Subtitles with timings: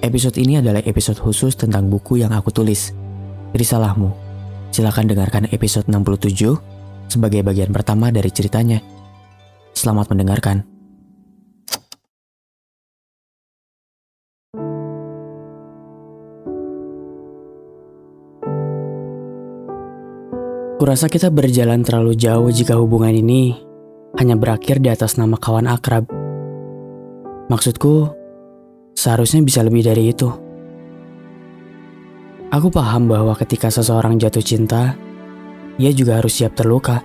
[0.00, 2.96] Episode ini adalah episode khusus tentang buku yang aku tulis.
[3.52, 4.08] Risalahmu.
[4.72, 6.56] Silahkan dengarkan episode 67
[7.04, 8.80] sebagai bagian pertama dari ceritanya.
[9.76, 10.64] Selamat mendengarkan.
[20.80, 23.52] Kurasa kita berjalan terlalu jauh jika hubungan ini
[24.16, 26.08] hanya berakhir di atas nama kawan akrab.
[27.52, 28.19] Maksudku,
[28.94, 30.28] seharusnya bisa lebih dari itu.
[32.50, 34.98] Aku paham bahwa ketika seseorang jatuh cinta,
[35.78, 36.98] ia juga harus siap terluka.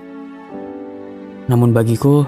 [1.46, 2.26] Namun bagiku,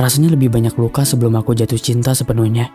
[0.00, 2.72] rasanya lebih banyak luka sebelum aku jatuh cinta sepenuhnya.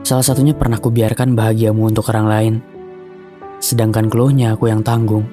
[0.00, 2.54] Salah satunya pernah kubiarkan bahagiamu untuk orang lain,
[3.60, 5.28] sedangkan keluhnya aku yang tanggung.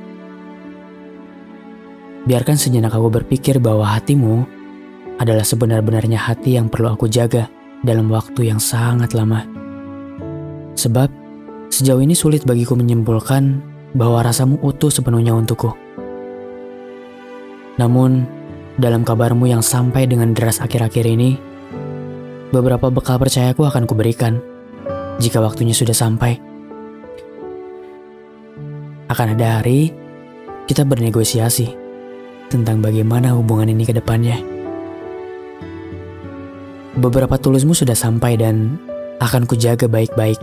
[2.28, 4.44] Biarkan sejenak aku berpikir bahwa hatimu
[5.16, 7.48] adalah sebenar-benarnya hati yang perlu aku jaga
[7.86, 9.46] dalam waktu yang sangat lama.
[10.78, 11.10] Sebab,
[11.74, 13.62] sejauh ini sulit bagiku menyimpulkan
[13.98, 15.74] bahwa rasamu utuh sepenuhnya untukku.
[17.78, 18.26] Namun,
[18.78, 21.38] dalam kabarmu yang sampai dengan deras akhir-akhir ini,
[22.54, 24.42] beberapa bekal percayaku akan kuberikan
[25.18, 26.38] jika waktunya sudah sampai.
[29.08, 29.94] Akan ada hari
[30.68, 31.74] kita bernegosiasi
[32.52, 34.57] tentang bagaimana hubungan ini ke depannya.
[36.98, 38.82] Beberapa tulismu sudah sampai dan
[39.22, 40.42] akan kujaga baik-baik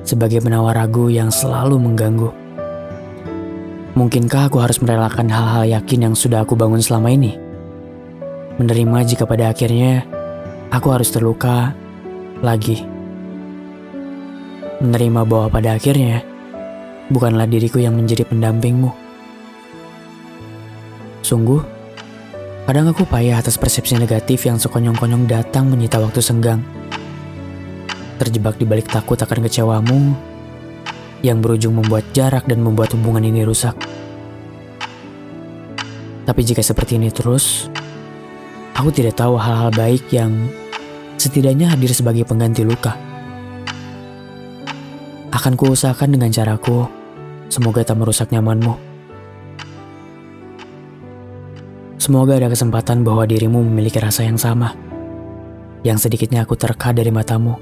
[0.00, 2.32] sebagai penawar ragu yang selalu mengganggu.
[3.92, 7.36] Mungkinkah aku harus merelakan hal-hal yakin yang sudah aku bangun selama ini?
[8.56, 10.08] Menerima jika pada akhirnya
[10.72, 11.76] aku harus terluka
[12.40, 12.80] lagi.
[14.80, 16.24] Menerima bahwa pada akhirnya
[17.12, 18.88] bukanlah diriku yang menjadi pendampingmu.
[21.20, 21.60] Sungguh,
[22.68, 26.60] kadang aku payah atas persepsi negatif yang sekonyong-konyong datang menyita waktu senggang.
[28.20, 30.12] Terjebak di balik takut akan kecewamu
[31.24, 33.72] yang berujung membuat jarak dan membuat hubungan ini rusak.
[36.28, 37.72] Tapi jika seperti ini terus,
[38.76, 40.52] aku tidak tahu hal-hal baik yang
[41.16, 43.00] setidaknya hadir sebagai pengganti luka.
[45.32, 46.84] Akan kuusahakan dengan caraku,
[47.48, 48.87] semoga tak merusak nyamanmu.
[51.98, 54.70] Semoga ada kesempatan bahwa dirimu memiliki rasa yang sama.
[55.82, 57.58] Yang sedikitnya aku terka dari matamu.